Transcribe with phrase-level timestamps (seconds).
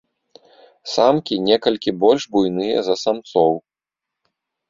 [0.93, 3.53] Самкі некалькі больш буйныя за самцоў.